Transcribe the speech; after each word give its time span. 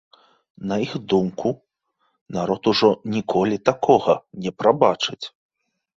На 0.71 0.75
іх 0.85 0.93
думку, 1.13 1.51
народ 2.37 2.61
ужо 2.71 2.91
ніколі 3.17 3.61
такога 3.69 4.19
не 4.47 4.51
прабачыць. 4.63 5.21